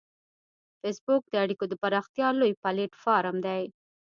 فېسبوک 0.79 1.23
د 1.29 1.35
اړیکو 1.43 1.65
د 1.69 1.73
پراختیا 1.81 2.27
لوی 2.39 2.53
پلیټ 2.63 2.91
فارم 3.03 3.37
دی 3.45 3.63